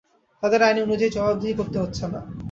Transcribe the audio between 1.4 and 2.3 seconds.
করতে হচ্ছে না।